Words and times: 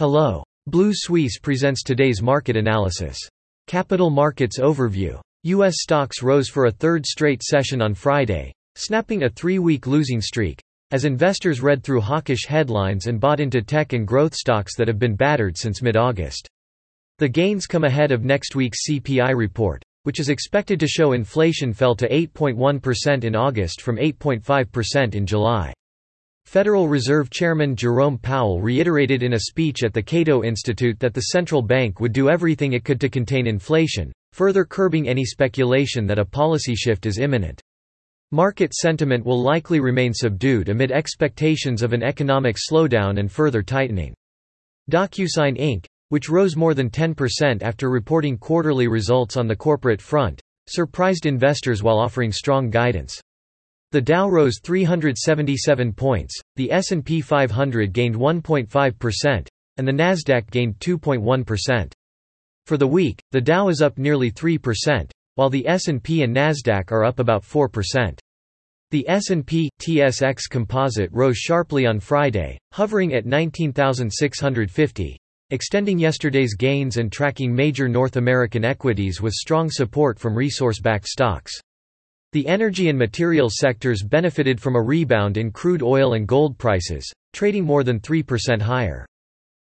Hello. 0.00 0.42
Blue 0.66 0.92
Suisse 0.94 1.38
presents 1.38 1.82
today's 1.82 2.22
market 2.22 2.56
analysis. 2.56 3.18
Capital 3.66 4.08
Markets 4.08 4.58
Overview. 4.58 5.20
U.S. 5.42 5.74
stocks 5.76 6.22
rose 6.22 6.48
for 6.48 6.64
a 6.64 6.70
third 6.70 7.04
straight 7.04 7.42
session 7.42 7.82
on 7.82 7.92
Friday, 7.92 8.50
snapping 8.76 9.24
a 9.24 9.28
three-week 9.28 9.86
losing 9.86 10.22
streak, 10.22 10.58
as 10.90 11.04
investors 11.04 11.60
read 11.60 11.84
through 11.84 12.00
hawkish 12.00 12.46
headlines 12.46 13.08
and 13.08 13.20
bought 13.20 13.40
into 13.40 13.60
tech 13.60 13.92
and 13.92 14.08
growth 14.08 14.34
stocks 14.34 14.74
that 14.74 14.88
have 14.88 14.98
been 14.98 15.16
battered 15.16 15.58
since 15.58 15.82
mid-August. 15.82 16.48
The 17.18 17.28
gains 17.28 17.66
come 17.66 17.84
ahead 17.84 18.10
of 18.10 18.24
next 18.24 18.56
week's 18.56 18.88
CPI 18.88 19.36
report, 19.36 19.82
which 20.04 20.18
is 20.18 20.30
expected 20.30 20.80
to 20.80 20.88
show 20.88 21.12
inflation 21.12 21.74
fell 21.74 21.94
to 21.96 22.08
8.1% 22.08 23.24
in 23.24 23.36
August 23.36 23.82
from 23.82 23.98
8.5% 23.98 25.14
in 25.14 25.26
July. 25.26 25.74
Federal 26.50 26.88
Reserve 26.88 27.30
Chairman 27.30 27.76
Jerome 27.76 28.18
Powell 28.18 28.60
reiterated 28.60 29.22
in 29.22 29.34
a 29.34 29.38
speech 29.38 29.84
at 29.84 29.94
the 29.94 30.02
Cato 30.02 30.42
Institute 30.42 30.98
that 30.98 31.14
the 31.14 31.26
central 31.30 31.62
bank 31.62 32.00
would 32.00 32.12
do 32.12 32.28
everything 32.28 32.72
it 32.72 32.84
could 32.84 33.00
to 33.02 33.08
contain 33.08 33.46
inflation, 33.46 34.10
further 34.32 34.64
curbing 34.64 35.06
any 35.08 35.24
speculation 35.24 36.08
that 36.08 36.18
a 36.18 36.24
policy 36.24 36.74
shift 36.74 37.06
is 37.06 37.20
imminent. 37.20 37.62
Market 38.32 38.74
sentiment 38.74 39.24
will 39.24 39.40
likely 39.40 39.78
remain 39.78 40.12
subdued 40.12 40.70
amid 40.70 40.90
expectations 40.90 41.82
of 41.84 41.92
an 41.92 42.02
economic 42.02 42.56
slowdown 42.56 43.20
and 43.20 43.30
further 43.30 43.62
tightening. 43.62 44.12
DocuSign 44.90 45.56
Inc., 45.56 45.84
which 46.08 46.28
rose 46.28 46.56
more 46.56 46.74
than 46.74 46.90
10% 46.90 47.62
after 47.62 47.90
reporting 47.90 48.36
quarterly 48.36 48.88
results 48.88 49.36
on 49.36 49.46
the 49.46 49.54
corporate 49.54 50.02
front, 50.02 50.40
surprised 50.68 51.26
investors 51.26 51.84
while 51.84 52.00
offering 52.00 52.32
strong 52.32 52.70
guidance. 52.70 53.20
The 53.92 54.00
Dow 54.00 54.28
rose 54.28 54.60
377 54.62 55.92
points, 55.92 56.40
the 56.54 56.70
S&P 56.70 57.20
500 57.20 57.92
gained 57.92 58.14
1.5%, 58.14 59.48
and 59.78 59.88
the 59.88 59.92
Nasdaq 59.92 60.48
gained 60.52 60.78
2.1%. 60.78 61.92
For 62.66 62.76
the 62.76 62.86
week, 62.86 63.20
the 63.32 63.40
Dow 63.40 63.68
is 63.68 63.82
up 63.82 63.98
nearly 63.98 64.30
3%, 64.30 65.10
while 65.34 65.50
the 65.50 65.66
S&P 65.66 66.22
and 66.22 66.32
Nasdaq 66.32 66.92
are 66.92 67.04
up 67.04 67.18
about 67.18 67.42
4%. 67.42 68.16
The 68.92 69.08
S&P 69.08 69.68
TSX 69.82 70.48
Composite 70.48 71.10
rose 71.12 71.38
sharply 71.38 71.84
on 71.86 71.98
Friday, 71.98 72.58
hovering 72.72 73.14
at 73.14 73.26
19,650, 73.26 75.16
extending 75.50 75.98
yesterday's 75.98 76.54
gains 76.54 76.96
and 76.96 77.10
tracking 77.10 77.52
major 77.52 77.88
North 77.88 78.14
American 78.14 78.64
equities 78.64 79.20
with 79.20 79.32
strong 79.32 79.68
support 79.68 80.16
from 80.16 80.36
resource-backed 80.36 81.08
stocks. 81.08 81.60
The 82.32 82.46
energy 82.46 82.88
and 82.88 82.96
materials 82.96 83.56
sectors 83.58 84.04
benefited 84.04 84.60
from 84.60 84.76
a 84.76 84.82
rebound 84.82 85.36
in 85.36 85.50
crude 85.50 85.82
oil 85.82 86.12
and 86.12 86.28
gold 86.28 86.58
prices, 86.58 87.12
trading 87.32 87.64
more 87.64 87.82
than 87.82 87.98
3% 87.98 88.62
higher. 88.62 89.04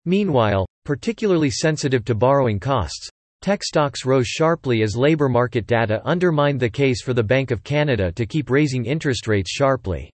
Meanwhile, 0.05 0.65
particularly 0.83 1.51
sensitive 1.51 2.03
to 2.05 2.15
borrowing 2.15 2.59
costs, 2.59 3.09
tech 3.41 3.63
stocks 3.63 4.05
rose 4.05 4.25
sharply 4.25 4.81
as 4.81 4.97
labor 4.97 5.29
market 5.29 5.67
data 5.67 6.01
undermined 6.03 6.59
the 6.59 6.69
case 6.69 7.03
for 7.03 7.13
the 7.13 7.21
Bank 7.21 7.51
of 7.51 7.63
Canada 7.63 8.11
to 8.13 8.25
keep 8.25 8.49
raising 8.49 8.85
interest 8.85 9.27
rates 9.27 9.51
sharply. 9.51 10.09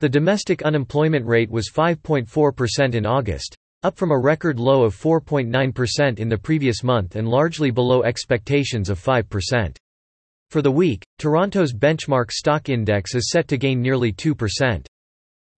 The 0.00 0.08
domestic 0.08 0.62
unemployment 0.62 1.26
rate 1.26 1.50
was 1.50 1.70
5.4% 1.70 2.94
in 2.94 3.04
August, 3.04 3.54
up 3.82 3.98
from 3.98 4.12
a 4.12 4.18
record 4.18 4.58
low 4.58 4.82
of 4.82 4.96
4.9% 4.96 6.18
in 6.18 6.28
the 6.30 6.38
previous 6.38 6.82
month 6.82 7.16
and 7.16 7.28
largely 7.28 7.70
below 7.70 8.02
expectations 8.02 8.88
of 8.88 8.98
5%. 8.98 9.76
For 10.50 10.62
the 10.62 10.70
week, 10.70 11.04
Toronto's 11.18 11.72
benchmark 11.72 12.30
stock 12.30 12.68
index 12.68 13.14
is 13.16 13.30
set 13.30 13.48
to 13.48 13.58
gain 13.58 13.82
nearly 13.82 14.12
2%. 14.12 14.86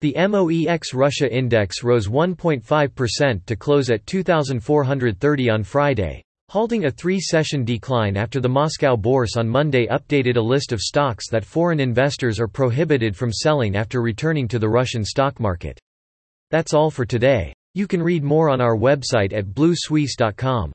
The 0.01 0.15
MOEX 0.17 0.95
Russia 0.95 1.31
index 1.31 1.83
rose 1.83 2.09
1.5% 2.09 3.45
to 3.47 3.57
close 3.57 3.91
at 3.91 4.07
2,430 4.07 5.51
on 5.51 5.63
Friday, 5.63 6.23
halting 6.49 6.87
a 6.87 6.91
three-session 6.91 7.65
decline 7.65 8.17
after 8.17 8.41
the 8.41 8.49
Moscow 8.49 8.97
Bourse 8.97 9.37
on 9.37 9.47
Monday 9.47 9.87
updated 9.89 10.37
a 10.37 10.41
list 10.41 10.73
of 10.73 10.81
stocks 10.81 11.29
that 11.29 11.45
foreign 11.45 11.81
investors 11.81 12.41
are 12.41 12.49
prohibited 12.49 13.15
from 13.15 13.33
selling 13.33 13.77
after 13.77 14.01
returning 14.01 14.49
to 14.49 14.59
the 14.59 14.69
Russian 14.69 15.05
stock 15.05 15.39
market. 15.39 15.79
That's 16.51 16.73
all 16.73 16.91
for 16.91 17.05
today. 17.05 17.53
You 17.75 17.87
can 17.87 18.03
read 18.03 18.25
more 18.25 18.49
on 18.49 18.63
our 18.63 18.77
website 18.77 19.35
at 19.35 19.47
bluesuisse.com. 19.47 20.73